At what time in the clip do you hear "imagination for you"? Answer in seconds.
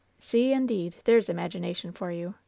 1.29-2.33